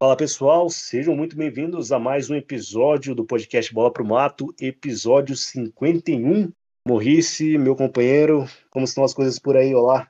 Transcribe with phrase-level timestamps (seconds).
[0.00, 5.34] Fala pessoal, sejam muito bem-vindos a mais um episódio do podcast Bola pro Mato, episódio
[5.34, 6.52] 51.
[6.86, 9.74] Morrice, meu companheiro, como estão as coisas por aí?
[9.74, 10.08] Olá.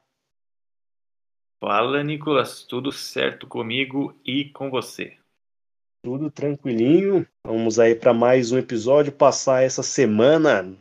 [1.59, 5.17] Fala, Nicolas, tudo certo comigo e com você?
[6.05, 7.27] Tudo tranquilinho.
[7.43, 10.77] Vamos aí para mais um episódio, passar essa semana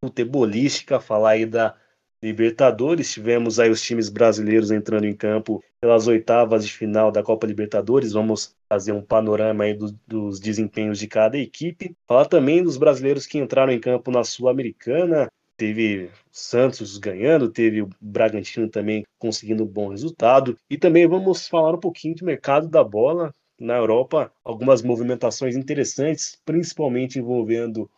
[0.00, 1.76] futebolística, falar aí da
[2.20, 7.46] Libertadores, tivemos aí os times brasileiros entrando em campo pelas oitavas de final da Copa
[7.46, 8.12] Libertadores.
[8.12, 11.94] Vamos fazer um panorama aí do, dos desempenhos de cada equipe.
[12.08, 15.30] Falar também dos brasileiros que entraram em campo na Sul-Americana.
[15.56, 20.58] Teve Santos ganhando, teve o Bragantino também conseguindo um bom resultado.
[20.68, 24.32] E também vamos falar um pouquinho do mercado da bola na Europa.
[24.44, 27.88] Algumas movimentações interessantes, principalmente envolvendo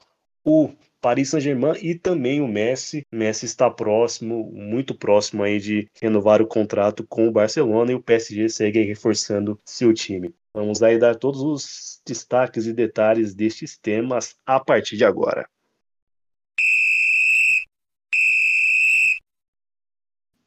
[0.45, 3.07] o Paris Saint-Germain e também o Messi.
[3.13, 7.95] O Messi está próximo, muito próximo aí de renovar o contrato com o Barcelona e
[7.95, 10.35] o PSG segue reforçando seu time.
[10.53, 15.49] Vamos aí dar todos os destaques e detalhes destes temas a partir de agora.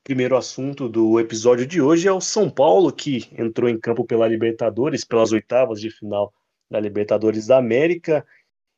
[0.03, 4.27] primeiro assunto do episódio de hoje é o São Paulo, que entrou em campo pela
[4.27, 6.33] Libertadores, pelas oitavas de final
[6.69, 8.25] da Libertadores da América,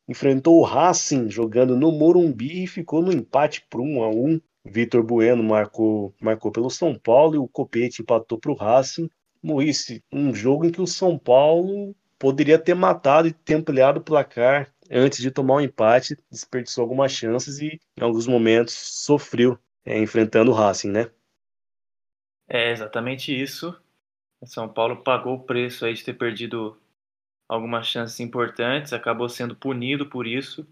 [0.08, 4.40] enfrentou o Racing jogando no Morumbi e ficou no empate por 1 a 1.
[4.64, 9.08] Vitor Bueno marcou, marcou pelo São Paulo e o Copete empatou para o Racing.
[9.42, 14.02] Moísse, um jogo em que o São Paulo poderia ter matado e ter ampliado o
[14.02, 19.58] placar antes de tomar o um empate, desperdiçou algumas chances e em alguns momentos sofreu
[19.84, 21.10] é, enfrentando o Racing, né?
[22.48, 23.76] É exatamente isso.
[24.40, 26.76] O São Paulo pagou o preço aí de ter perdido
[27.48, 30.66] algumas chances importantes, acabou sendo punido por isso.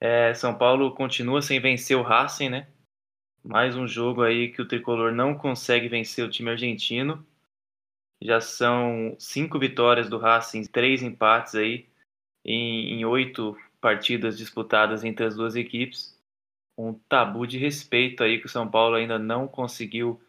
[0.00, 2.68] É, São Paulo continua sem vencer o Racing, né?
[3.44, 7.26] Mais um jogo aí que o tricolor não consegue vencer o time argentino.
[8.22, 11.88] Já são cinco vitórias do Racing, três empates aí
[12.44, 16.16] em, em oito partidas disputadas entre as duas equipes.
[16.76, 20.20] Um tabu de respeito aí que o São Paulo ainda não conseguiu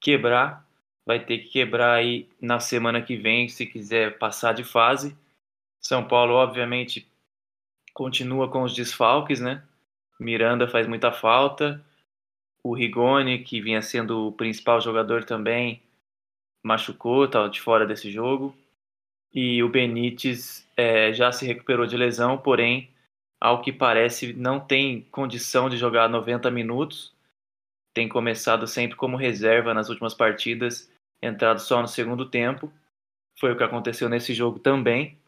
[0.00, 0.65] quebrar
[1.06, 5.16] vai ter que quebrar aí na semana que vem se quiser passar de fase.
[5.80, 7.06] São Paulo, obviamente,
[7.94, 9.62] continua com os desfalques, né?
[10.18, 11.80] Miranda faz muita falta.
[12.60, 15.80] O Rigoni, que vinha sendo o principal jogador também,
[16.64, 18.56] machucou, tá de fora desse jogo.
[19.32, 22.90] E o Benítez é, já se recuperou de lesão, porém,
[23.40, 27.14] ao que parece, não tem condição de jogar 90 minutos.
[27.94, 30.90] Tem começado sempre como reserva nas últimas partidas
[31.26, 32.72] entrado só no segundo tempo.
[33.38, 35.18] Foi o que aconteceu nesse jogo também.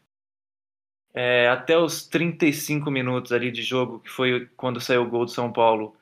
[1.13, 5.31] É, até os 35 minutos ali de jogo, que foi quando saiu o gol do
[5.31, 5.95] São Paulo,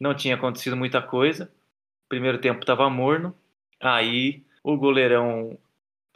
[0.00, 1.50] não tinha acontecido muita coisa.
[2.06, 3.34] O primeiro tempo estava morno.
[3.80, 5.58] Aí o goleirão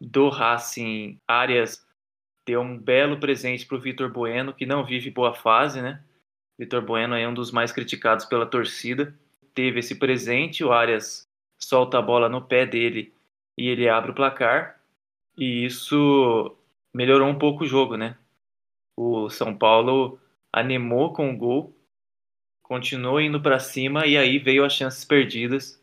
[0.00, 1.86] do Racing, Arias,
[2.46, 6.02] deu um belo presente para o Vitor Bueno, que não vive boa fase, né?
[6.58, 9.14] Vitor Bueno é um dos mais criticados pela torcida.
[9.54, 11.28] Teve esse presente, o Arias
[11.60, 13.12] solta a bola no pé dele
[13.58, 14.80] e ele abre o placar.
[15.36, 16.56] E isso
[16.94, 18.16] melhorou um pouco o jogo, né?
[18.96, 20.20] O São Paulo
[20.52, 21.76] animou com o gol,
[22.62, 25.82] continuou indo para cima e aí veio as chances perdidas.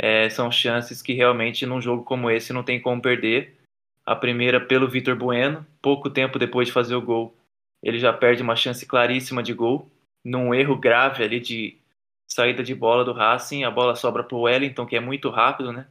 [0.00, 3.58] É, são chances que realmente num jogo como esse não tem como perder.
[4.06, 7.36] A primeira pelo Vitor Bueno, pouco tempo depois de fazer o gol,
[7.82, 9.90] ele já perde uma chance claríssima de gol,
[10.24, 11.78] num erro grave ali de
[12.26, 15.72] saída de bola do Racing, a bola sobra para o Wellington, que é muito rápido,
[15.72, 15.86] né?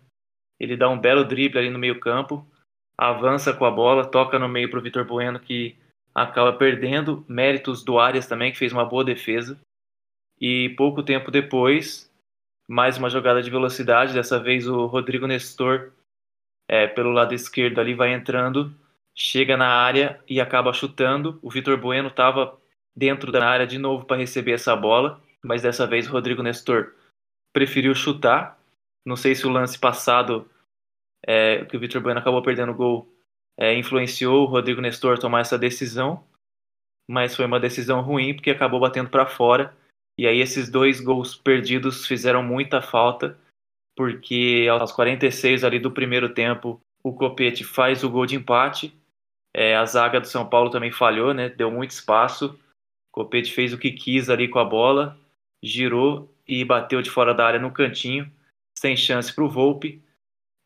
[0.60, 2.46] Ele dá um belo drible ali no meio-campo,
[2.98, 5.78] avança com a bola, toca no meio para o Vitor Bueno, que
[6.14, 7.24] acaba perdendo.
[7.28, 9.60] Méritos do Arias também, que fez uma boa defesa.
[10.40, 12.12] E pouco tempo depois,
[12.68, 14.14] mais uma jogada de velocidade.
[14.14, 15.92] Dessa vez o Rodrigo Nestor,
[16.68, 18.74] é, pelo lado esquerdo ali, vai entrando,
[19.16, 21.40] chega na área e acaba chutando.
[21.42, 22.60] O Vitor Bueno estava
[22.96, 26.96] dentro da área de novo para receber essa bola, mas dessa vez o Rodrigo Nestor
[27.54, 28.57] preferiu chutar
[29.08, 30.50] não sei se o lance passado,
[31.26, 33.10] é, que o Vitor Bueno acabou perdendo o gol,
[33.58, 36.26] é, influenciou o Rodrigo Nestor a tomar essa decisão,
[37.10, 39.74] mas foi uma decisão ruim porque acabou batendo para fora.
[40.20, 43.40] E aí esses dois gols perdidos fizeram muita falta,
[43.96, 48.94] porque aos 46 ali do primeiro tempo, o Copete faz o gol de empate.
[49.56, 51.48] É, a zaga do São Paulo também falhou, né?
[51.48, 52.60] Deu muito espaço.
[53.10, 55.18] O Copete fez o que quis ali com a bola,
[55.64, 58.30] girou e bateu de fora da área no cantinho
[58.78, 60.04] sem chance para o Volpe.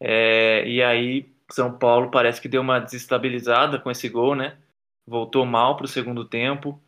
[0.01, 4.57] É, e aí São Paulo parece que deu uma desestabilizada com esse gol, né?
[5.07, 6.79] Voltou mal para o segundo tempo,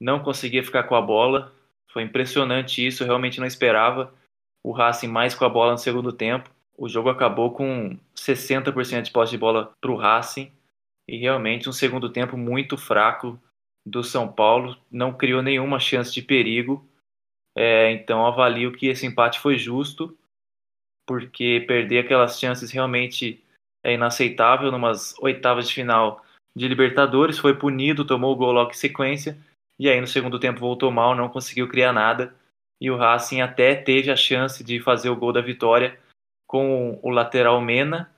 [0.00, 1.54] não conseguia ficar com a bola.
[1.92, 4.12] Foi impressionante isso, realmente não esperava
[4.64, 6.50] o Racing mais com a bola no segundo tempo.
[6.76, 10.50] O jogo acabou com 60% de posse de bola para o Racing.
[11.06, 13.38] E realmente um segundo tempo muito fraco
[13.84, 16.88] do São Paulo, não criou nenhuma chance de perigo.
[17.56, 20.16] É, então avalio que esse empate foi justo,
[21.12, 23.44] porque perder aquelas chances realmente
[23.84, 26.24] é inaceitável numas oitavas de final
[26.56, 29.36] de Libertadores, foi punido, tomou o gol logo em sequência,
[29.78, 32.34] e aí no segundo tempo voltou mal, não conseguiu criar nada,
[32.80, 36.00] e o Racing até teve a chance de fazer o gol da vitória
[36.46, 38.10] com o lateral Mena,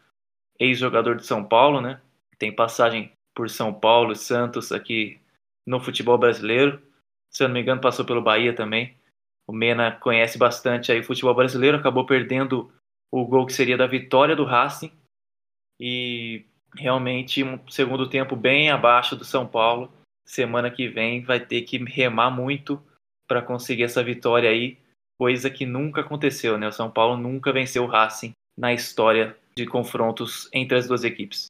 [0.56, 2.00] ex-jogador de São Paulo, né?
[2.38, 5.20] Tem passagem por São Paulo e Santos aqui
[5.67, 6.81] no futebol brasileiro.
[7.29, 8.97] Se eu não me engano, passou pelo Bahia também.
[9.49, 12.73] O Mena conhece bastante aí o futebol brasileiro, acabou perdendo
[13.14, 14.90] o gol que seria da vitória do Racing
[15.78, 16.44] e
[16.75, 19.88] realmente um segundo tempo bem abaixo do São Paulo.
[20.26, 22.82] Semana que vem vai ter que remar muito
[23.28, 24.78] para conseguir essa vitória aí,
[25.16, 26.66] coisa que nunca aconteceu, né?
[26.66, 31.46] O São Paulo nunca venceu o Racing na história de confrontos entre as duas equipes.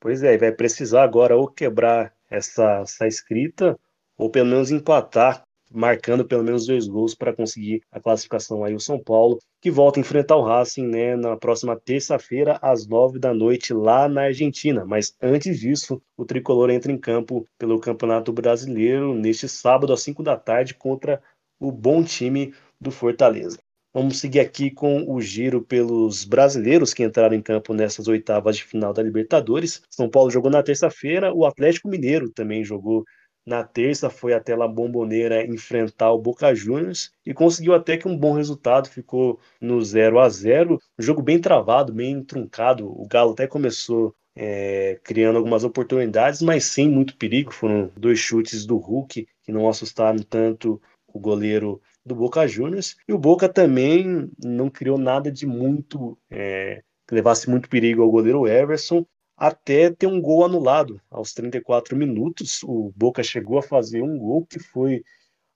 [0.00, 3.78] Pois é, vai precisar agora ou quebrar essa, essa escrita
[4.18, 8.80] ou pelo menos empatar marcando pelo menos dois gols para conseguir a classificação aí o
[8.80, 13.32] São Paulo, que volta a enfrentar o Racing né, na próxima terça-feira às nove da
[13.32, 14.84] noite lá na Argentina.
[14.84, 20.22] Mas antes disso, o tricolor entra em campo pelo Campeonato Brasileiro neste sábado às cinco
[20.22, 21.22] da tarde contra
[21.60, 23.58] o bom time do Fortaleza.
[23.92, 28.62] Vamos seguir aqui com o giro pelos brasileiros que entraram em campo nessas oitavas de
[28.62, 29.82] final da Libertadores.
[29.90, 33.04] São Paulo jogou na terça-feira, o Atlético Mineiro também jogou
[33.46, 38.16] na terça foi até La Bomboneira enfrentar o Boca Juniors e conseguiu até que um
[38.16, 42.86] bom resultado, ficou no 0 a 0 um jogo bem travado, bem truncado.
[42.86, 47.52] O Galo até começou é, criando algumas oportunidades, mas sem muito perigo.
[47.52, 52.96] Foram dois chutes do Hulk que não assustaram tanto o goleiro do Boca Juniors.
[53.08, 58.10] E o Boca também não criou nada de muito é, que levasse muito perigo ao
[58.10, 59.04] goleiro Everson
[59.40, 62.62] até ter um gol anulado aos 34 minutos.
[62.62, 65.02] O Boca chegou a fazer um gol que foi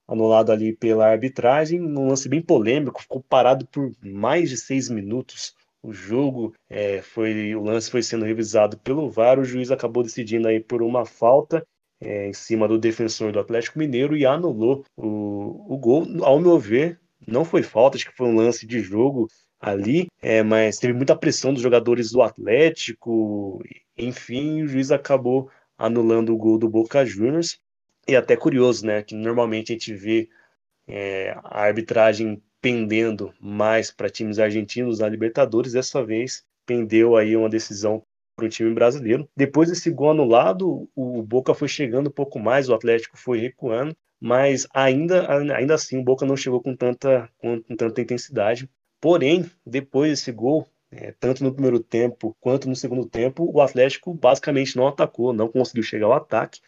[0.07, 5.53] anulado ali pela arbitragem, num lance bem polêmico, ficou parado por mais de seis minutos.
[5.83, 10.47] O jogo é, foi, o lance foi sendo revisado pelo VAR, o juiz acabou decidindo
[10.47, 11.63] aí por uma falta
[12.01, 16.07] é, em cima do defensor do Atlético Mineiro e anulou o, o gol.
[16.23, 19.27] Ao meu ver, não foi falta, acho que foi um lance de jogo
[19.59, 23.61] ali, é, mas teve muita pressão dos jogadores do Atlético,
[23.97, 27.59] enfim, o juiz acabou anulando o gol do Boca Juniors.
[28.07, 30.29] E até curioso, né, que normalmente a gente vê
[30.87, 37.49] é, a arbitragem pendendo mais para times argentinos na Libertadores, dessa vez pendeu aí uma
[37.49, 38.03] decisão
[38.35, 39.29] para o time brasileiro.
[39.35, 43.95] Depois desse gol anulado, o Boca foi chegando um pouco mais, o Atlético foi recuando,
[44.19, 48.69] mas ainda, ainda assim o Boca não chegou com tanta, com, com tanta intensidade.
[49.05, 54.11] Porém, depois desse gol, é, tanto no primeiro tempo quanto no segundo tempo, o Atlético
[54.15, 56.59] basicamente não atacou, não conseguiu chegar ao ataque,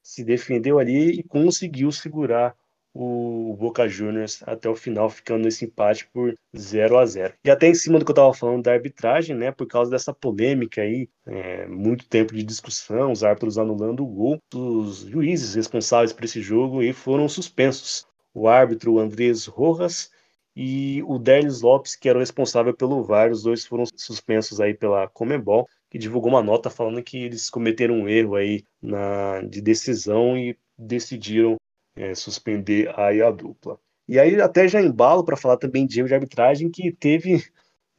[0.00, 2.54] se defendeu ali e conseguiu segurar
[2.94, 7.66] o Boca Juniors até o final, ficando nesse empate por 0 a 0 E até
[7.66, 11.08] em cima do que eu estava falando da arbitragem, né, por causa dessa polêmica aí,
[11.26, 16.40] é, muito tempo de discussão, os árbitros anulando o gol, os juízes responsáveis por esse
[16.40, 18.06] jogo aí foram suspensos.
[18.32, 20.11] O árbitro Andrés Rojas
[20.54, 24.74] e o Derlis Lopes, que era o responsável pelo VAR, os dois foram suspensos aí
[24.74, 29.60] pela Comebol, que divulgou uma nota falando que eles cometeram um erro aí na, de
[29.60, 31.56] decisão e decidiram
[31.96, 33.78] é, suspender aí a dupla.
[34.08, 37.44] E aí até já embalo para falar também de erro de arbitragem que teve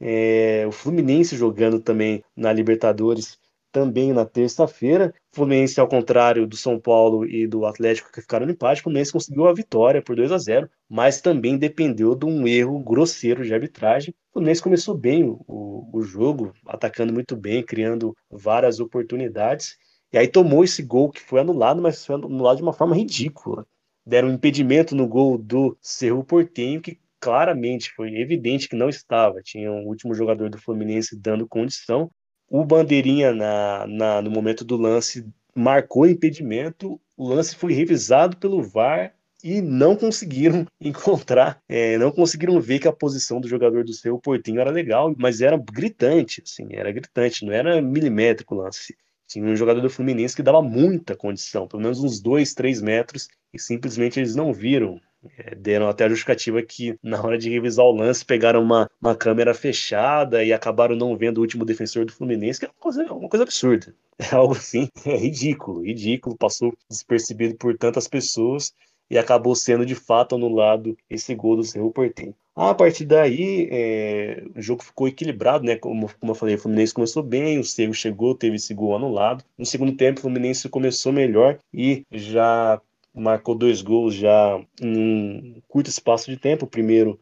[0.00, 3.38] é, o Fluminense jogando também na Libertadores
[3.74, 5.12] também na terça-feira.
[5.32, 9.12] Fluminense, ao contrário do São Paulo e do Atlético que ficaram no empate, o Fluminense
[9.12, 13.52] conseguiu a vitória por 2 a 0 mas também dependeu de um erro grosseiro de
[13.52, 14.14] arbitragem.
[14.30, 19.76] O Fluminense começou bem o, o jogo, atacando muito bem, criando várias oportunidades.
[20.12, 23.66] E aí tomou esse gol que foi anulado, mas foi anulado de uma forma ridícula.
[24.06, 29.42] Deram um impedimento no gol do Cerro Portenho, que claramente foi evidente que não estava.
[29.42, 32.08] Tinha o um último jogador do Fluminense dando condição,
[32.48, 37.00] o Bandeirinha, na, na, no momento do lance, marcou impedimento.
[37.16, 42.88] O lance foi revisado pelo VAR e não conseguiram encontrar, é, não conseguiram ver que
[42.88, 47.44] a posição do jogador do seu Portinho era legal, mas era gritante, assim, era gritante,
[47.44, 48.96] não era milimétrico o lance.
[49.26, 53.28] Tinha um jogador do Fluminense que dava muita condição, pelo menos uns dois, três metros,
[53.52, 55.00] e simplesmente eles não viram
[55.38, 59.14] é, deram até a justificativa que na hora de revisar o lance pegaram uma, uma
[59.14, 63.12] câmera fechada e acabaram não vendo o último defensor do Fluminense, que é uma coisa,
[63.12, 63.94] uma coisa absurda.
[64.16, 68.72] É algo assim, é ridículo, ridículo, passou despercebido por tantas pessoas
[69.10, 72.32] e acabou sendo de fato anulado esse gol do Cerro Portem.
[72.56, 75.74] A partir daí, é, o jogo ficou equilibrado, né?
[75.76, 79.44] Como, como eu falei, o Fluminense começou bem, o Cerro chegou, teve esse gol anulado.
[79.58, 82.80] No segundo tempo, o Fluminense começou melhor e já
[83.14, 86.66] marcou dois gols já em um curto espaço de tempo.
[86.66, 87.18] Primeiro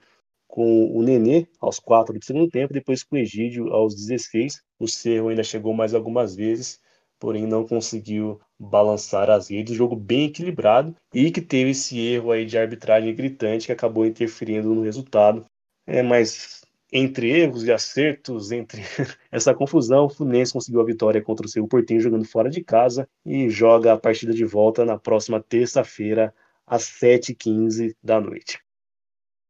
[0.49, 4.63] com o Nenê aos quatro do segundo tempo, depois com o Egídio aos 16.
[4.79, 6.79] O Cerro ainda chegou mais algumas vezes,
[7.19, 9.77] porém não conseguiu balançar as redes.
[9.77, 14.75] Jogo bem equilibrado e que teve esse erro aí de arbitragem gritante que acabou interferindo
[14.75, 15.45] no resultado.
[15.87, 16.62] É, mas
[16.93, 18.83] entre erros e acertos, entre
[19.33, 23.09] essa confusão, o Fluminense conseguiu a vitória contra o seu Portinho jogando fora de casa
[23.25, 26.35] e joga a partida de volta na próxima terça-feira
[26.67, 28.61] às 7h15 da noite.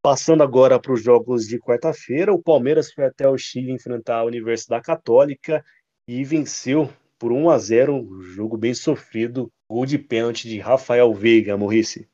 [0.00, 4.24] Passando agora para os jogos de quarta-feira, o Palmeiras foi até o Chile enfrentar a
[4.24, 5.64] Universidade Católica
[6.06, 11.12] e venceu por 1 a 0, um jogo bem sofrido, gol de pênalti de Rafael
[11.14, 12.08] Veiga, Morrice.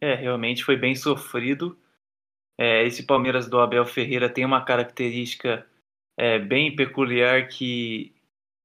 [0.00, 1.78] É, realmente foi bem sofrido.
[2.58, 5.66] É, esse Palmeiras do Abel Ferreira tem uma característica
[6.16, 8.14] é, bem peculiar que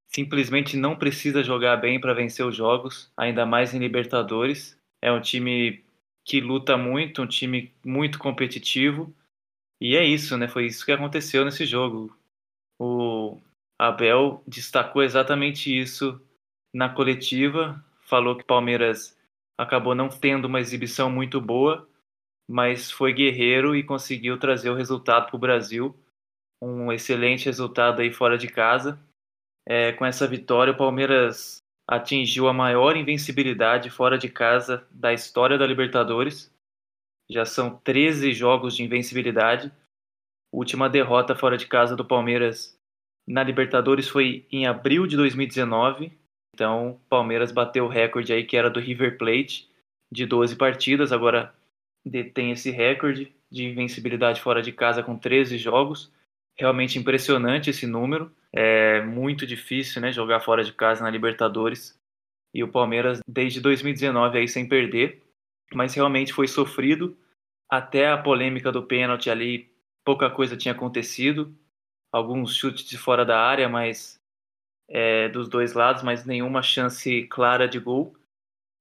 [0.07, 4.77] simplesmente não precisa jogar bem para vencer os jogos, ainda mais em Libertadores.
[5.01, 5.83] É um time
[6.23, 9.13] que luta muito, um time muito competitivo.
[9.79, 10.47] E é isso, né?
[10.47, 12.15] Foi isso que aconteceu nesse jogo.
[12.79, 13.39] O
[13.79, 16.21] Abel destacou exatamente isso
[16.73, 19.17] na coletiva, falou que o Palmeiras
[19.57, 21.87] acabou não tendo uma exibição muito boa,
[22.51, 25.95] mas foi guerreiro e conseguiu trazer o resultado para o Brasil.
[26.61, 28.99] Um excelente resultado aí fora de casa.
[29.65, 35.57] É, com essa vitória, o Palmeiras atingiu a maior invencibilidade fora de casa da história
[35.57, 36.53] da Libertadores.
[37.29, 39.71] Já são 13 jogos de invencibilidade.
[40.53, 42.77] Última derrota fora de casa do Palmeiras
[43.25, 46.11] na Libertadores foi em abril de 2019.
[46.53, 49.69] Então, o Palmeiras bateu o recorde aí que era do River Plate
[50.11, 51.55] de 12 partidas, agora
[52.05, 56.11] detém esse recorde de invencibilidade fora de casa com 13 jogos.
[56.57, 58.31] Realmente impressionante esse número.
[58.53, 61.99] É muito difícil, né, jogar fora de casa na Libertadores.
[62.53, 65.23] E o Palmeiras desde 2019 aí sem perder,
[65.73, 67.17] mas realmente foi sofrido.
[67.69, 69.71] Até a polêmica do pênalti ali,
[70.03, 71.55] pouca coisa tinha acontecido.
[72.11, 74.19] Alguns chutes de fora da área, mas
[74.89, 78.13] é, dos dois lados, mas nenhuma chance clara de gol.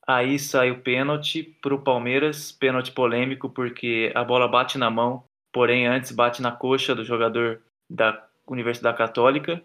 [0.06, 5.24] Aí sai o pênalti para o Palmeiras, pênalti polêmico porque a bola bate na mão,
[5.52, 9.62] porém antes bate na coxa do jogador da Universidade Católica.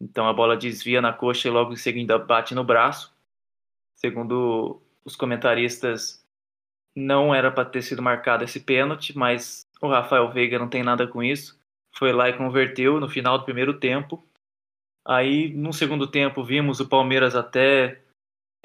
[0.00, 3.14] Então a bola desvia na coxa e logo em seguida bate no braço.
[3.96, 6.24] Segundo os comentaristas,
[6.94, 11.06] não era para ter sido marcado esse pênalti, mas o Rafael Veiga não tem nada
[11.06, 11.58] com isso.
[11.94, 14.22] Foi lá e converteu no final do primeiro tempo.
[15.06, 18.02] Aí, no segundo tempo, vimos o Palmeiras até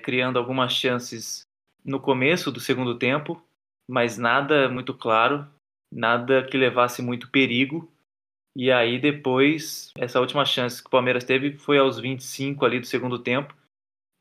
[0.01, 1.43] criando algumas chances
[1.83, 3.41] no começo do segundo tempo,
[3.89, 5.47] mas nada muito claro,
[5.91, 7.91] nada que levasse muito perigo.
[8.55, 12.85] E aí depois, essa última chance que o Palmeiras teve foi aos 25 ali do
[12.85, 13.55] segundo tempo.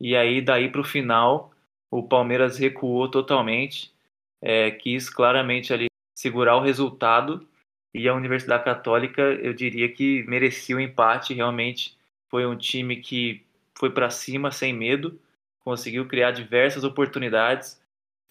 [0.01, 1.53] E aí daí para o final,
[1.91, 3.93] o Palmeiras recuou totalmente,
[4.41, 5.87] é, quis claramente ali
[6.17, 7.47] segurar o resultado
[7.93, 11.97] e a Universidade Católica, eu diria que merecia o empate, realmente
[12.31, 13.45] foi um time que
[13.77, 15.19] foi para cima sem medo,
[15.65, 17.81] conseguiu criar diversas oportunidades,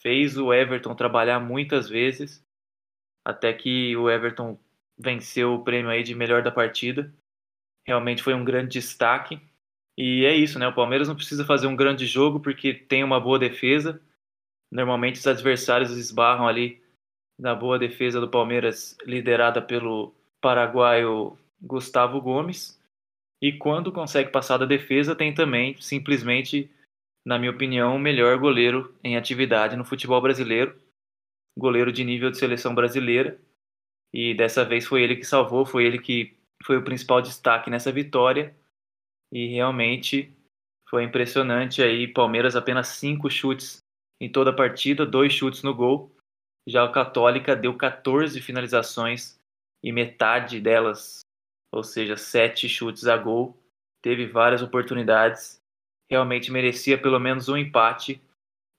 [0.01, 2.43] fez o Everton trabalhar muitas vezes,
[3.25, 4.57] até que o Everton
[4.97, 7.13] venceu o prêmio aí de melhor da partida.
[7.85, 9.39] Realmente foi um grande destaque.
[9.97, 10.67] E é isso, né?
[10.67, 14.01] O Palmeiras não precisa fazer um grande jogo porque tem uma boa defesa.
[14.71, 16.81] Normalmente os adversários esbarram ali
[17.37, 22.79] na boa defesa do Palmeiras, liderada pelo paraguaio Gustavo Gomes.
[23.41, 26.69] E quando consegue passar da defesa, tem também, simplesmente,
[27.29, 30.75] na minha opinião, o melhor goleiro em atividade no futebol brasileiro.
[31.55, 33.39] Goleiro de nível de seleção brasileira
[34.11, 37.91] e dessa vez foi ele que salvou, foi ele que foi o principal destaque nessa
[37.91, 38.57] vitória.
[39.31, 40.35] E realmente
[40.89, 43.77] foi impressionante aí, Palmeiras apenas cinco chutes
[44.19, 46.11] em toda a partida, dois chutes no gol.
[46.67, 49.39] Já o Católica deu 14 finalizações
[49.83, 51.19] e metade delas,
[51.71, 53.55] ou seja, sete chutes a gol.
[54.01, 55.58] Teve várias oportunidades,
[56.09, 58.21] realmente merecia pelo menos um empate.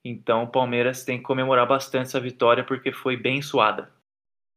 [0.03, 3.91] Então o Palmeiras tem que comemorar bastante essa vitória porque foi bem suada.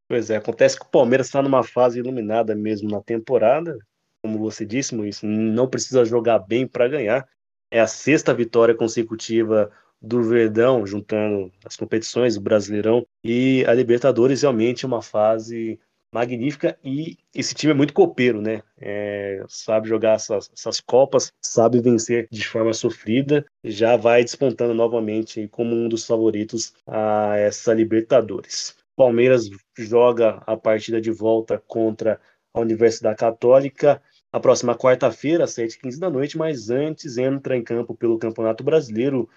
[0.09, 3.79] Pois é, acontece que o Palmeiras está numa fase iluminada mesmo na temporada.
[4.23, 7.29] Como você disse, Luiz, não precisa jogar bem para ganhar.
[7.71, 14.43] É a sexta vitória consecutiva do Verdão, juntando as competições, o Brasileirão e a Libertadores,
[14.43, 15.81] realmente é uma fase
[16.15, 18.63] magnífica e esse time é muito copeiro, né?
[18.81, 25.49] É, sabe jogar essas, essas, Copas, sabe vencer de forma sofrida, já vai despontando novamente
[25.49, 28.77] como um dos favoritos a essa Libertadores.
[28.97, 32.21] Palmeiras joga a partida de volta contra
[32.55, 34.01] a Universidade Católica
[34.33, 39.29] na próxima quarta-feira, às 7h15 da noite, mas antes entra em campo pelo Campeonato Brasileiro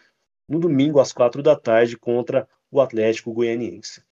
[0.47, 4.06] no domingo às 4 da tarde contra o Atlético Goianiense.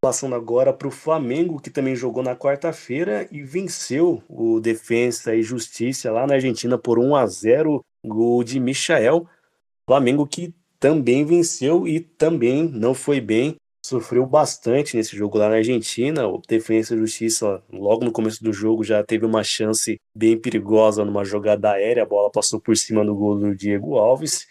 [0.00, 5.42] Passando agora para o Flamengo, que também jogou na quarta-feira e venceu o Defensa e
[5.42, 9.26] Justiça lá na Argentina por 1 a 0, gol de Michael.
[9.84, 15.56] Flamengo que também venceu e também não foi bem, sofreu bastante nesse jogo lá na
[15.56, 16.28] Argentina.
[16.28, 21.04] O Defensa e Justiça, logo no começo do jogo, já teve uma chance bem perigosa
[21.04, 24.46] numa jogada aérea, a bola passou por cima do gol do Diego Alves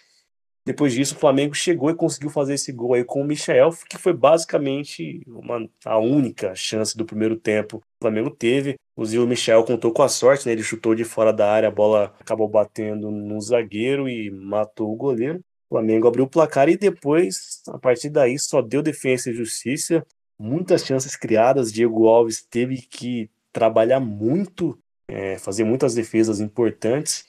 [0.68, 3.98] depois disso, o Flamengo chegou e conseguiu fazer esse gol aí com o Michel, que
[3.98, 8.76] foi basicamente uma, a única chance do primeiro tempo o Flamengo teve.
[8.94, 10.52] O Michel contou com a sorte, né?
[10.52, 14.96] Ele chutou de fora da área, a bola acabou batendo no zagueiro e matou o
[14.98, 15.40] goleiro.
[15.70, 20.06] O Flamengo abriu o placar e depois, a partir daí, só deu defesa e justiça.
[20.38, 21.72] Muitas chances criadas.
[21.72, 27.26] Diego Alves teve que trabalhar muito, é, fazer muitas defesas importantes.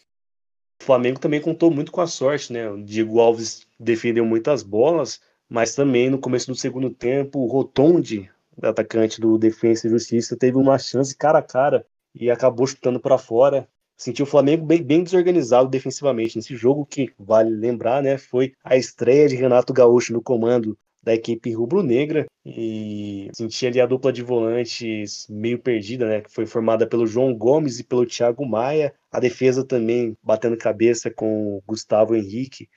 [0.81, 2.71] O Flamengo também contou muito com a sorte, né?
[2.71, 8.31] O Diego Alves defendeu muitas bolas, mas também no começo do segundo tempo, o Rotondi,
[8.63, 13.19] atacante do Defensa e Justiça, teve uma chance cara a cara e acabou chutando para
[13.19, 13.69] fora.
[13.97, 18.17] Sentiu o Flamengo bem, bem, desorganizado defensivamente nesse jogo, que vale lembrar, né?
[18.17, 22.27] Foi a estreia de Renato Gaúcho no comando da equipe rubro-negra.
[22.45, 27.35] E senti ali a dupla de volantes meio perdida, né, que foi formada pelo João
[27.35, 32.69] Gomes e pelo Thiago Maia, a defesa também batendo cabeça com o Gustavo Henrique,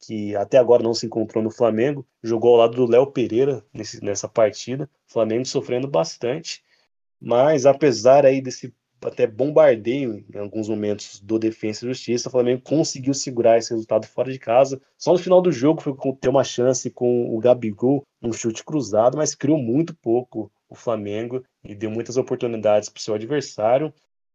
[0.00, 4.02] que até agora não se encontrou no Flamengo, jogou ao lado do Léo Pereira nesse,
[4.04, 6.62] nessa partida, Flamengo sofrendo bastante,
[7.20, 8.74] mas apesar aí desse
[9.04, 12.28] até bombardeio em alguns momentos do Defensa e Justiça.
[12.28, 14.80] O Flamengo conseguiu segurar esse resultado fora de casa.
[14.96, 19.16] Só no final do jogo foi ter uma chance com o Gabigol, um chute cruzado,
[19.16, 23.92] mas criou muito pouco o Flamengo e deu muitas oportunidades para o seu adversário.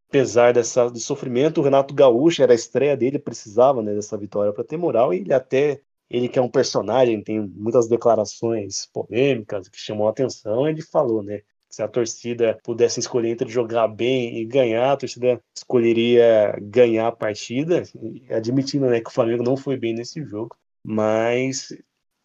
[0.10, 4.52] Apesar dessa, do sofrimento, o Renato Gaúcho era a estreia dele, precisava né, dessa vitória
[4.52, 9.70] para ter moral, e ele até ele que é um personagem, tem muitas declarações polêmicas
[9.70, 11.42] que chamam a atenção, ele falou, né?
[11.70, 17.12] Se a torcida pudesse escolher entre jogar bem e ganhar, a torcida escolheria ganhar a
[17.12, 17.84] partida,
[18.30, 21.70] admitindo né, que o Flamengo não foi bem nesse jogo, mas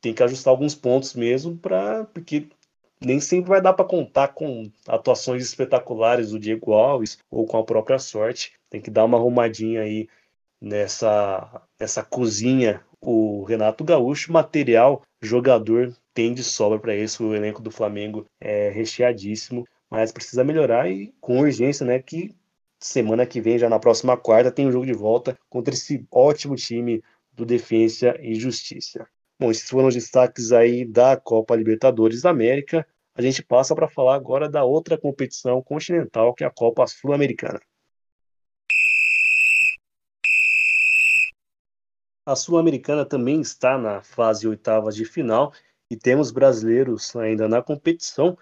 [0.00, 2.48] tem que ajustar alguns pontos mesmo para porque
[3.00, 7.64] nem sempre vai dar para contar com atuações espetaculares do Diego Alves ou com a
[7.64, 8.52] própria sorte.
[8.70, 10.08] Tem que dar uma arrumadinha aí
[10.60, 17.26] nessa nessa cozinha o Renato Gaúcho, material, jogador tem de sobra para isso.
[17.26, 22.00] O elenco do Flamengo é recheadíssimo, mas precisa melhorar e com urgência, né?
[22.00, 22.34] Que
[22.78, 26.54] semana que vem, já na próxima quarta, tem um jogo de volta contra esse ótimo
[26.54, 29.06] time do Defensa e Justiça.
[29.38, 32.86] Bom, esses foram os destaques aí da Copa Libertadores da América.
[33.16, 37.60] A gente passa para falar agora da outra competição continental, que é a Copa Sul-Americana.
[42.26, 45.52] A Sul-Americana também está na fase oitavas de final
[45.94, 48.36] e temos brasileiros ainda na competição.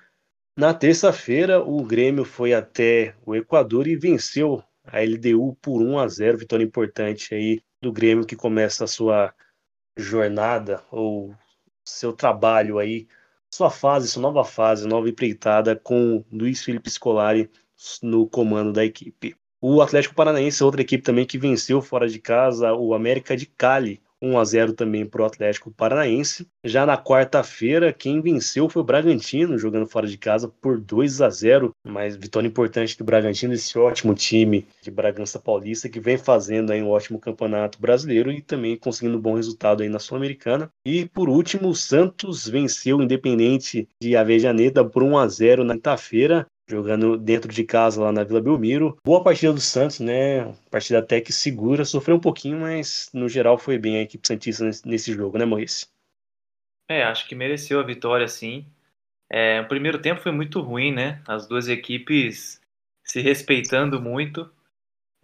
[0.57, 6.09] Na terça-feira, o Grêmio foi até o Equador e venceu a LDU por 1 a
[6.09, 9.35] 0, vitória importante aí do Grêmio que começa a sua
[9.97, 11.35] jornada ou
[11.87, 13.07] seu trabalho aí,
[13.53, 17.51] sua fase, sua nova fase, nova empreitada com Luiz Felipe Scolari
[18.03, 19.37] no comando da equipe.
[19.61, 24.01] O Atlético Paranaense outra equipe também que venceu fora de casa o América de Cali,
[24.23, 26.47] 1 a 0 também para o Atlético Paranaense.
[26.65, 31.29] Já na quarta-feira, quem venceu foi o Bragantino, jogando fora de casa por 2 a
[31.29, 36.73] 0 mas vitória importante do Bragantino, esse ótimo time de Bragança Paulista, que vem fazendo
[36.73, 40.71] aí um ótimo campeonato brasileiro e também conseguindo um bom resultado aí na Sul-Americana.
[40.87, 45.75] E por último, o Santos venceu o Independente de Avejaneda por 1 a 0 na
[45.75, 48.97] quinta-feira jogando dentro de casa lá na Vila Belmiro.
[49.05, 50.53] Boa partida do Santos, né?
[50.71, 54.65] Partida até que segura, sofreu um pouquinho, mas no geral foi bem a equipe Santista
[54.85, 55.89] nesse, jogo, né, Maurício?
[56.89, 58.67] É, acho que mereceu a vitória, sim.
[59.31, 61.23] É, o primeiro tempo foi muito ruim, né?
[61.27, 62.61] As duas equipes
[63.05, 64.51] se respeitando muito.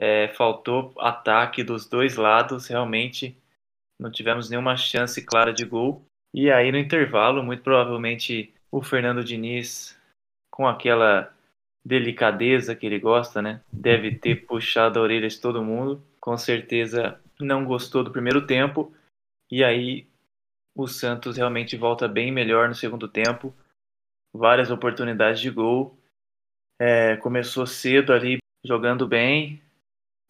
[0.01, 3.37] É, faltou ataque dos dois lados, realmente
[4.01, 6.05] não tivemos nenhuma chance clara de gol.
[6.33, 9.98] E aí no intervalo, muito provavelmente o Fernando Diniz
[10.51, 11.33] com aquela
[11.85, 13.63] delicadeza que ele gosta, né?
[13.73, 16.03] Deve ter puxado a orelha de todo mundo.
[16.21, 18.93] Com certeza não gostou do primeiro tempo.
[19.51, 20.07] E aí
[20.77, 23.55] o Santos realmente volta bem melhor no segundo tempo.
[24.35, 25.99] Várias oportunidades de gol.
[26.81, 29.63] É, começou cedo ali jogando bem.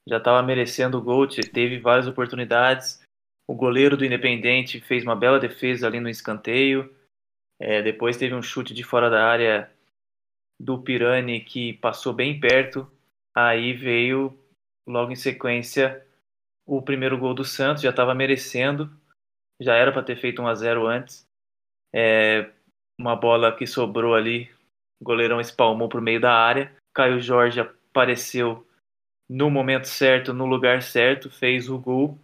[0.09, 3.03] Já estava merecendo o gol, teve várias oportunidades.
[3.47, 6.95] O goleiro do Independente fez uma bela defesa ali no escanteio.
[7.61, 9.71] É, depois teve um chute de fora da área
[10.59, 12.91] do Pirani que passou bem perto.
[13.35, 14.37] Aí veio
[14.87, 16.05] logo em sequência
[16.67, 18.91] o primeiro gol do Santos, já estava merecendo,
[19.59, 21.27] já era para ter feito 1 a 0 antes.
[21.95, 22.51] É,
[23.01, 24.51] uma bola que sobrou ali,
[25.01, 26.71] o goleirão espalmou para o meio da área.
[26.95, 28.67] Caio Jorge apareceu
[29.29, 32.19] no momento certo, no lugar certo, fez o gol.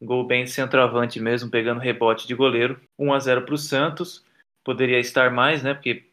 [0.00, 2.80] Gol bem centroavante mesmo, pegando rebote de goleiro.
[2.98, 4.24] 1 a 0 para o Santos.
[4.64, 5.74] Poderia estar mais, né?
[5.74, 6.08] Porque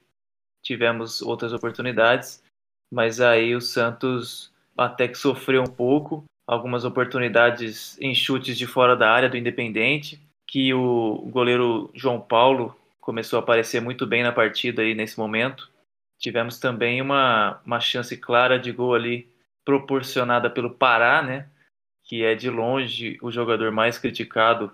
[0.64, 2.44] tivemos outras oportunidades.
[2.92, 6.24] Mas aí o Santos até que sofreu um pouco.
[6.48, 10.20] Algumas oportunidades em chutes de fora da área do Independente.
[10.48, 15.70] Que o goleiro João Paulo começou a aparecer muito bem na partida aí nesse momento.
[16.18, 19.30] Tivemos também uma, uma chance clara de gol ali
[19.64, 21.48] proporcionada pelo Pará, né?
[22.04, 24.72] Que é de longe o jogador mais criticado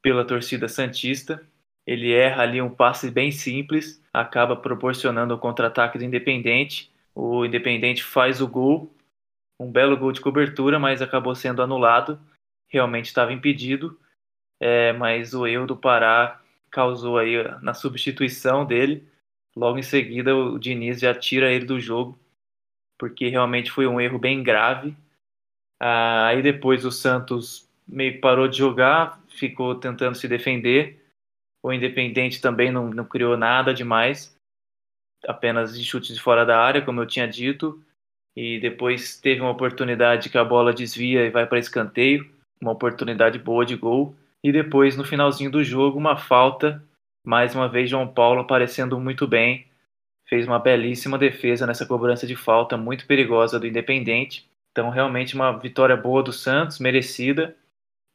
[0.00, 1.44] pela torcida santista.
[1.86, 6.90] Ele erra ali um passe bem simples, acaba proporcionando o contra-ataque do Independente.
[7.14, 8.92] O Independente faz o gol,
[9.58, 12.18] um belo gol de cobertura, mas acabou sendo anulado.
[12.68, 13.98] Realmente estava impedido,
[14.60, 19.06] é, mas o erro do Pará causou aí na substituição dele.
[19.54, 22.18] Logo em seguida, o Diniz já tira ele do jogo
[22.98, 24.96] porque realmente foi um erro bem grave.
[25.80, 31.05] Ah, aí depois o Santos meio que parou de jogar, ficou tentando se defender.
[31.66, 34.32] O Independente também não, não criou nada demais,
[35.26, 37.82] apenas de chutes de fora da área, como eu tinha dito.
[38.36, 42.24] E depois teve uma oportunidade que a bola desvia e vai para escanteio,
[42.62, 44.14] uma oportunidade boa de gol.
[44.44, 46.80] E depois, no finalzinho do jogo, uma falta.
[47.26, 49.66] Mais uma vez, João Paulo aparecendo muito bem,
[50.28, 54.48] fez uma belíssima defesa nessa cobrança de falta muito perigosa do Independente.
[54.70, 57.56] Então, realmente uma vitória boa do Santos, merecida.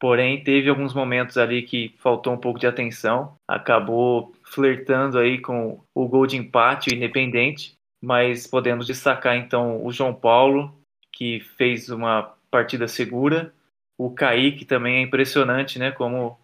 [0.02, 3.36] Porém, teve alguns momentos ali que faltou um pouco de atenção.
[3.46, 7.74] Acabou flertando aí com o gol de empate, o Independente.
[8.02, 10.76] Mas podemos destacar então o João Paulo,
[11.12, 13.54] que fez uma partida segura.
[13.96, 15.92] O Kaique também é impressionante, né?
[15.92, 16.36] Como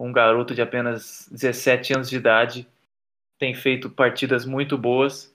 [0.00, 2.66] um garoto de apenas 17 anos de idade
[3.38, 5.30] tem feito partidas muito boas,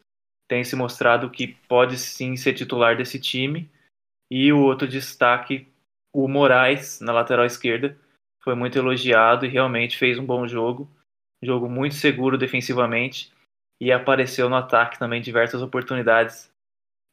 [0.47, 3.69] tem se mostrado que pode sim ser titular desse time.
[4.31, 5.67] E o outro destaque,
[6.13, 7.97] o Moraes, na lateral esquerda,
[8.41, 10.89] foi muito elogiado e realmente fez um bom jogo.
[11.41, 13.31] Jogo muito seguro defensivamente
[13.79, 16.51] e apareceu no ataque também diversas oportunidades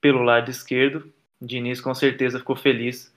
[0.00, 1.12] pelo lado esquerdo.
[1.40, 3.14] Diniz com certeza ficou feliz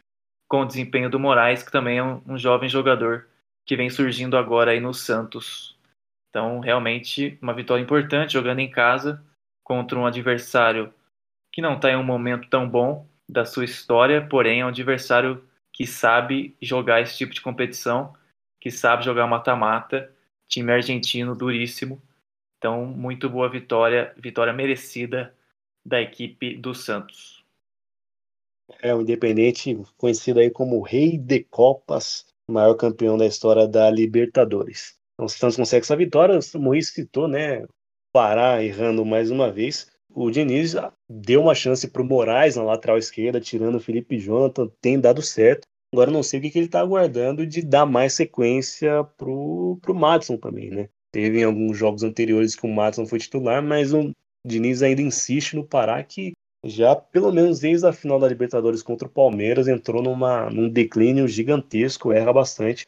[0.48, 3.28] com o desempenho do Moraes, que também é um, um jovem jogador
[3.66, 5.78] que vem surgindo agora aí no Santos.
[6.30, 9.24] Então, realmente, uma vitória importante jogando em casa
[9.64, 10.94] contra um adversário
[11.52, 15.44] que não está em um momento tão bom da sua história, porém é um adversário
[15.80, 18.14] que sabe jogar esse tipo de competição,
[18.60, 20.14] que sabe jogar mata-mata,
[20.46, 22.02] time argentino duríssimo.
[22.58, 25.34] Então, muito boa vitória, vitória merecida
[25.86, 27.46] da equipe do Santos.
[28.82, 35.00] É o Independente, conhecido aí como Rei de Copas, maior campeão da história da Libertadores.
[35.14, 36.38] Então, o Santos consegue essa vitória.
[36.56, 37.66] O Moisés citou, né?
[38.12, 39.90] Pará errando mais uma vez.
[40.14, 40.76] O Diniz
[41.08, 45.22] deu uma chance para o Moraes na lateral esquerda, tirando o Felipe Jonathan, tem dado
[45.22, 45.68] certo.
[45.94, 49.96] Agora não sei o que, que ele está aguardando de dar mais sequência pro, pro
[49.96, 50.90] Madison também, né?
[51.12, 54.12] Teve em alguns jogos anteriores que o Madison foi titular, mas o
[54.46, 59.08] Diniz ainda insiste no Pará que já pelo menos desde a final da Libertadores contra
[59.08, 62.88] o Palmeiras entrou numa, num declínio gigantesco, erra bastante.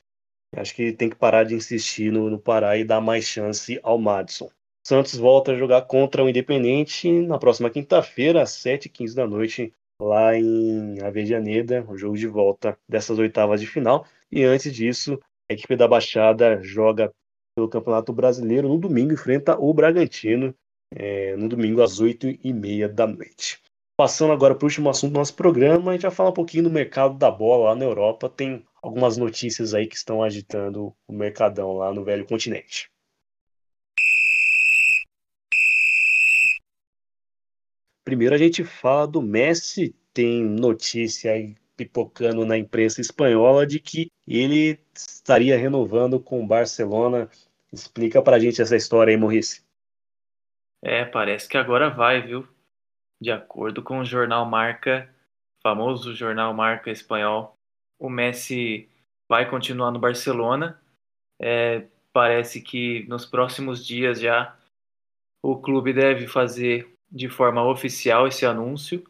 [0.56, 3.98] Acho que tem que parar de insistir no, no Pará e dar mais chance ao
[3.98, 4.50] Madison.
[4.84, 10.36] Santos volta a jogar contra o Independente na próxima quinta-feira, às 7h15 da noite, lá
[10.36, 14.06] em Avejaneda, o jogo de volta dessas oitavas de final.
[14.32, 17.12] E antes disso, a equipe da Baixada joga
[17.56, 20.56] pelo Campeonato Brasileiro no domingo, enfrenta o Bragantino,
[20.94, 23.62] é, no domingo às 8h30 da noite.
[23.96, 26.64] Passando agora para o último assunto do nosso programa, a gente vai falar um pouquinho
[26.64, 28.28] do mercado da bola lá na Europa.
[28.28, 32.90] Tem algumas notícias aí que estão agitando o mercadão lá no velho continente.
[38.04, 44.12] Primeiro a gente fala do Messi, tem notícia aí pipocando na imprensa espanhola de que
[44.28, 47.30] ele estaria renovando com o Barcelona.
[47.72, 49.64] Explica pra gente essa história aí, Maurice.
[50.84, 52.48] É, parece que agora vai, viu?
[53.22, 55.14] De acordo com o jornal Marca,
[55.62, 57.56] famoso jornal Marca espanhol,
[58.00, 58.90] o Messi
[59.30, 60.82] vai continuar no Barcelona.
[61.40, 64.58] É, parece que nos próximos dias já
[65.44, 69.04] o clube deve fazer de forma oficial esse anúncio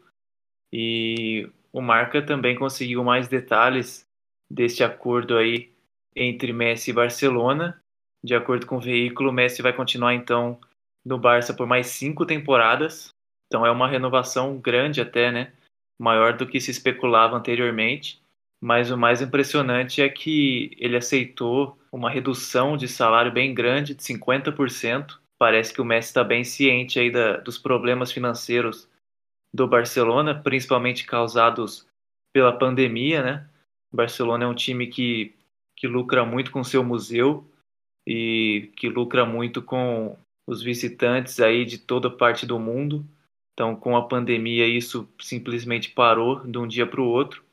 [0.72, 4.06] e o Marca também conseguiu mais detalhes
[4.50, 5.70] deste acordo aí
[6.14, 7.80] entre Messi e Barcelona
[8.22, 10.60] De acordo com o veículo, Messi vai continuar então
[11.04, 13.12] no Barça por mais cinco temporadas.
[13.46, 15.52] Então é uma renovação grande até, né?
[15.98, 18.22] Maior do que se especulava anteriormente.
[18.60, 24.02] Mas o mais impressionante é que ele aceitou uma redução de salário bem grande, de
[24.02, 25.18] 50%.
[25.42, 28.88] Parece que o Messi está bem ciente aí da, dos problemas financeiros
[29.52, 31.84] do Barcelona, principalmente causados
[32.32, 33.50] pela pandemia, né?
[33.92, 35.34] O Barcelona é um time que,
[35.76, 37.44] que lucra muito com seu museu
[38.06, 43.04] e que lucra muito com os visitantes aí de toda parte do mundo.
[43.52, 47.44] Então, com a pandemia, isso simplesmente parou de um dia para o outro.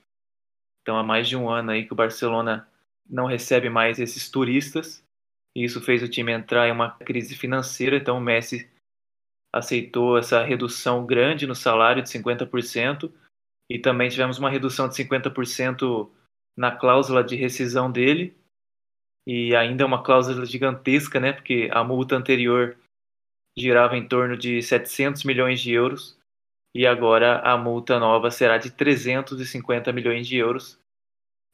[0.83, 2.69] Então, há mais de um ano aí que o Barcelona
[3.09, 5.03] não recebe mais esses turistas.
[5.59, 7.97] E isso fez o time entrar em uma crise financeira.
[7.97, 8.71] Então, o Messi
[9.53, 13.11] aceitou essa redução grande no salário de 50%.
[13.69, 16.09] E também tivemos uma redução de 50%
[16.57, 18.33] na cláusula de rescisão dele.
[19.27, 21.33] E ainda uma cláusula gigantesca, né?
[21.33, 22.77] Porque a multa anterior
[23.57, 26.17] girava em torno de 700 milhões de euros
[26.73, 30.79] e agora a multa nova será de 350 milhões de euros.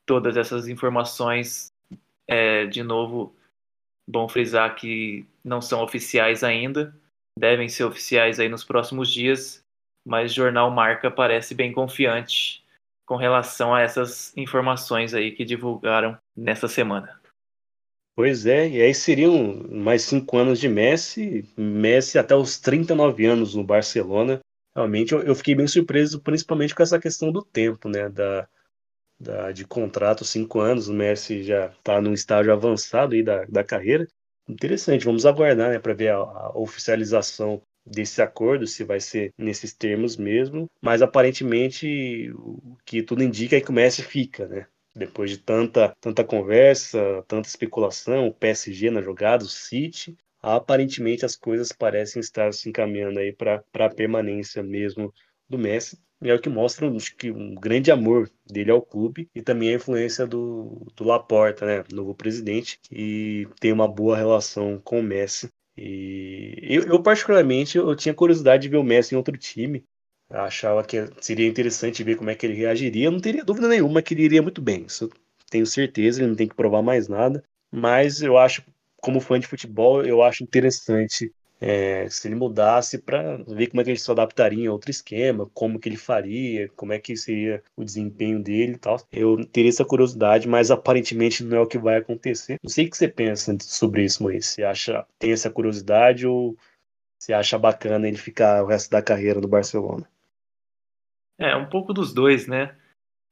[0.05, 1.73] Todas essas informações,
[2.27, 3.35] é, de novo,
[4.07, 6.95] bom frisar que não são oficiais ainda,
[7.37, 9.63] devem ser oficiais aí nos próximos dias,
[10.05, 12.63] mas o jornal Marca parece bem confiante
[13.05, 17.19] com relação a essas informações aí que divulgaram nessa semana.
[18.15, 23.53] Pois é, e aí seriam mais cinco anos de Messi, Messi até os 39 anos
[23.53, 24.39] no Barcelona.
[24.73, 28.07] Realmente eu, fiquei bem surpreso, principalmente com essa questão do tempo, né?
[28.09, 28.47] Da,
[29.25, 33.63] da, de contrato, cinco anos, o Messi já está num estágio avançado aí da, da
[33.63, 34.07] carreira.
[34.47, 39.73] Interessante, vamos aguardar né, para ver a, a oficialização desse acordo, se vai ser nesses
[39.73, 44.67] termos mesmo, mas aparentemente o que tudo indica é que o Messi fica, né?
[44.95, 51.35] Depois de tanta, tanta conversa, tanta especulação, o PSG na jogada, o City, aparentemente as
[51.35, 55.13] coisas parecem estar se encaminhando aí para a permanência mesmo
[55.49, 55.99] do Messi.
[56.21, 59.69] E é o que mostra acho que um grande amor dele ao clube e também
[59.69, 65.03] a influência do, do Laporta, né, novo presidente, que tem uma boa relação com o
[65.03, 65.49] Messi.
[65.77, 69.83] E eu, eu, particularmente eu tinha curiosidade de ver o Messi em outro time,
[70.29, 73.05] eu achava que seria interessante ver como é que ele reagiria.
[73.05, 74.85] Eu não teria dúvida nenhuma que ele iria muito bem.
[74.85, 75.09] Isso
[75.49, 77.43] tenho certeza, ele não tem que provar mais nada.
[77.71, 78.63] Mas eu acho,
[78.97, 83.83] como fã de futebol, eu acho interessante é, se ele mudasse para ver como é
[83.83, 87.63] que ele se adaptaria a outro esquema, como que ele faria, como é que seria
[87.75, 88.97] o desempenho dele e tal.
[89.11, 92.59] Eu teria essa curiosidade, mas aparentemente não é o que vai acontecer.
[92.61, 94.47] Não sei o que você pensa sobre isso, Moisés.
[94.47, 96.57] Você acha tem essa curiosidade ou
[97.17, 100.07] você acha bacana ele ficar o resto da carreira no Barcelona?
[101.39, 102.75] É, um pouco dos dois, né?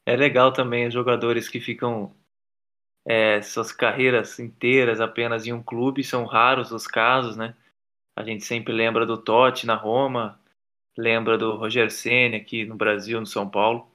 [0.06, 2.14] É legal também os jogadores que ficam
[3.06, 7.56] é, suas carreiras inteiras apenas em um clube, são raros os casos, né?
[8.16, 10.40] A gente sempre lembra do Totti na Roma,
[10.98, 13.88] lembra do Roger Ceni aqui no Brasil, no São Paulo.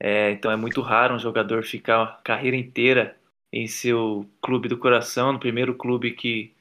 [0.00, 3.16] É, então é muito raro um jogador ficar a carreira inteira
[3.52, 6.52] em seu clube do coração, no primeiro clube que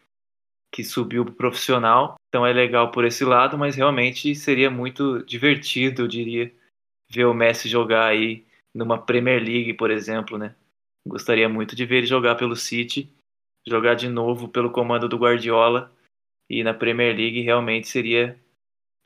[0.74, 2.16] que subiu pro profissional.
[2.30, 6.50] Então é legal por esse lado, mas realmente seria muito divertido, eu diria,
[7.10, 10.56] ver o Messi jogar aí numa Premier League, por exemplo, né?
[11.06, 13.12] Gostaria muito de ver ele jogar pelo City,
[13.68, 15.92] jogar de novo pelo comando do Guardiola
[16.50, 18.38] e na Premier League realmente seria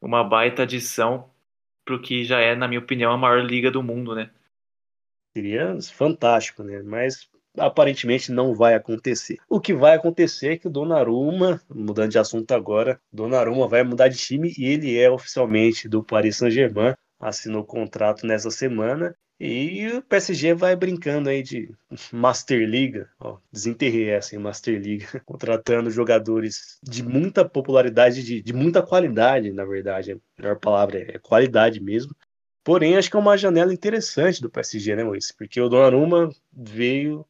[0.01, 1.29] uma baita adição
[1.83, 4.31] pro que já é, na minha opinião, a maior liga do mundo, né?
[5.35, 6.81] Seria fantástico, né?
[6.81, 9.37] Mas aparentemente não vai acontecer.
[9.49, 14.07] O que vai acontecer é que o Donnarumma, mudando de assunto agora, Donnarumma vai mudar
[14.07, 19.87] de time e ele é oficialmente do Paris Saint-Germain, assinou o contrato nessa semana e
[19.87, 21.69] o PSG vai brincando aí de
[22.11, 28.53] Master Liga, ó, desenterrei essa em Master Liga, contratando jogadores de muita popularidade, de, de
[28.53, 32.15] muita qualidade, na verdade, a melhor palavra é qualidade mesmo.
[32.63, 35.31] Porém, acho que é uma janela interessante do PSG, né, Moisés?
[35.31, 37.25] Porque o Donnarumma veio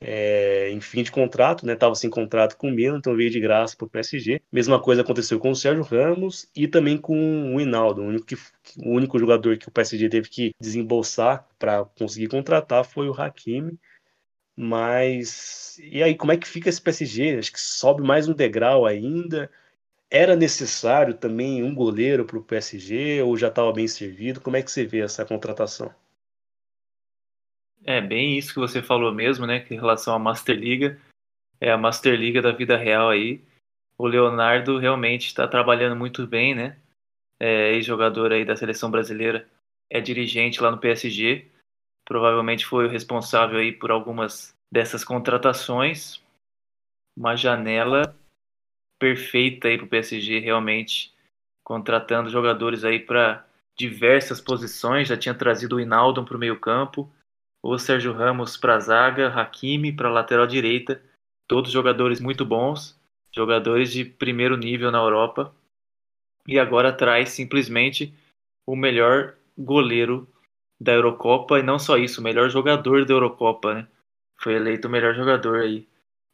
[0.00, 1.76] é, em fim de contrato, né?
[1.76, 4.40] Tava sem contrato com o Milan, então veio de graça para o PSG.
[4.50, 8.02] Mesma coisa aconteceu com o Sérgio Ramos e também com o Hinaldo.
[8.02, 12.84] O único, que, o único jogador que o PSG teve que desembolsar para conseguir contratar
[12.84, 13.78] foi o Hakimi.
[14.56, 17.38] Mas e aí, como é que fica esse PSG?
[17.38, 19.50] Acho que sobe mais um degrau ainda.
[20.10, 24.40] Era necessário também um goleiro para o PSG ou já estava bem servido?
[24.40, 25.94] Como é que você vê essa contratação?
[27.84, 29.60] É bem isso que você falou mesmo, né?
[29.60, 31.00] Que em relação à Master Liga,
[31.60, 33.42] é a Master Liga da vida real aí.
[33.96, 36.78] O Leonardo realmente está trabalhando muito bem, né?
[37.38, 39.48] É ex-jogador aí da seleção brasileira,
[39.90, 41.46] é dirigente lá no PSG.
[42.06, 46.22] Provavelmente foi o responsável aí por algumas dessas contratações.
[47.16, 48.16] uma janela
[48.98, 51.12] perfeita aí para o PSG, realmente,
[51.64, 53.44] contratando jogadores aí para
[53.76, 55.08] diversas posições.
[55.08, 57.10] Já tinha trazido o Inaldo para o meio campo,
[57.62, 61.00] o Sérgio Ramos para a zaga, Hakimi para a lateral direita.
[61.46, 62.98] Todos jogadores muito bons,
[63.32, 65.54] jogadores de primeiro nível na Europa.
[66.46, 68.14] E agora traz simplesmente
[68.66, 70.28] o melhor goleiro
[70.80, 73.88] da Eurocopa e não só isso, o melhor jogador da Eurocopa, né?
[74.38, 75.86] Foi eleito o melhor jogador aí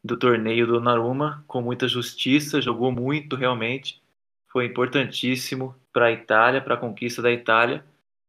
[0.05, 4.01] do torneio do Naruma com muita justiça, jogou muito realmente,
[4.49, 7.85] foi importantíssimo para a Itália, para a conquista da Itália.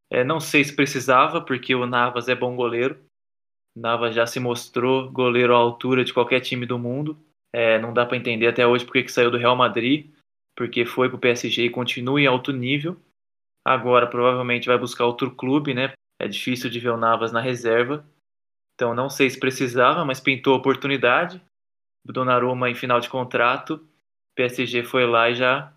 [0.09, 2.99] É, não sei se precisava, porque o Navas é bom goleiro.
[3.75, 7.17] O Navas já se mostrou goleiro à altura de qualquer time do mundo.
[7.53, 10.11] É, não dá para entender até hoje porque que saiu do Real Madrid,
[10.55, 12.97] porque foi para o PSG e continua em alto nível.
[13.65, 15.93] Agora provavelmente vai buscar outro clube, né?
[16.19, 18.05] É difícil de ver o Navas na reserva.
[18.73, 21.41] Então não sei se precisava, mas pintou a oportunidade.
[22.05, 23.85] Donnarumma em final de contrato.
[24.35, 25.73] PSG foi lá e já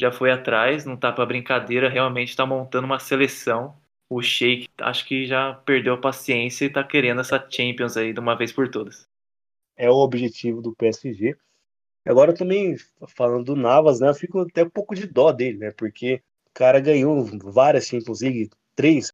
[0.00, 3.76] já foi atrás, não tá para brincadeira, realmente está montando uma seleção.
[4.08, 8.18] O Sheik acho que já perdeu a paciência e está querendo essa Champions aí de
[8.18, 9.08] uma vez por todas.
[9.76, 11.36] É o objetivo do PSG.
[12.04, 12.76] Agora também
[13.08, 16.52] falando do Navas, né, eu fico até um pouco de dó dele, né, porque o
[16.54, 19.12] cara ganhou várias Champions League, três, se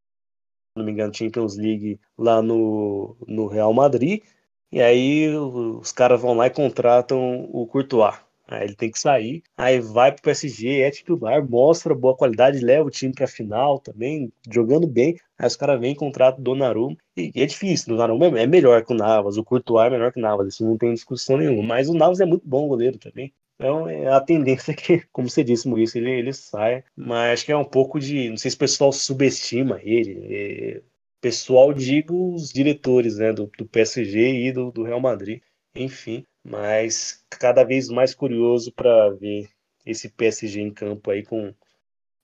[0.77, 4.23] não me engano, Champions League lá no, no Real Madrid,
[4.71, 8.17] e aí os caras vão lá e contratam o Courtois.
[8.49, 12.87] Aí ele tem que sair, aí vai pro PSG, é titular, mostra boa qualidade, leva
[12.87, 15.17] o time pra final também, jogando bem.
[15.37, 16.97] Aí os caras vêm contratam o Donnarumma.
[17.17, 20.21] E, é difícil, o Donnarumma é melhor que o Navas, o Courtois é melhor que
[20.21, 21.63] o Navas, isso não tem discussão nenhuma.
[21.63, 23.33] Mas o Navas é muito bom goleiro também.
[23.57, 26.85] Então, é a tendência é que, como você disse, Maurício, ele, ele sai.
[26.95, 28.29] Mas acho que é um pouco de.
[28.31, 30.19] Não sei se o pessoal subestima ele.
[30.31, 30.83] É,
[31.21, 35.41] pessoal, digo os diretores né, do, do PSG e do, do Real Madrid.
[35.75, 39.49] Enfim, mas cada vez mais curioso para ver
[39.85, 41.53] esse PSG em campo aí com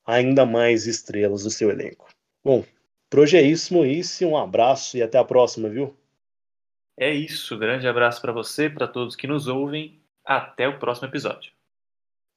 [0.07, 2.09] ainda mais estrelas do seu elenco.
[2.45, 2.65] Bom,
[3.11, 4.23] por hoje é isso, Moisés.
[4.23, 5.97] Um abraço e até a próxima, viu?
[6.97, 7.59] É isso.
[7.59, 10.01] Grande abraço para você, para todos que nos ouvem.
[10.25, 11.53] Até o próximo episódio.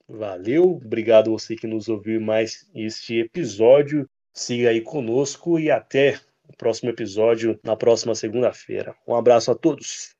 [0.07, 4.07] Valeu, obrigado você que nos ouviu mais este episódio.
[4.33, 8.95] Siga aí conosco e até o próximo episódio na próxima segunda-feira.
[9.07, 10.14] Um abraço a todos.